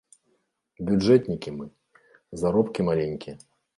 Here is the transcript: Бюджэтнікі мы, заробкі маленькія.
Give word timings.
Бюджэтнікі 0.87 1.49
мы, 1.57 1.65
заробкі 2.45 2.79
маленькія. 2.89 3.35